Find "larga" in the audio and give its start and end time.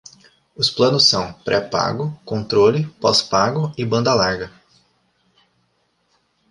4.15-4.51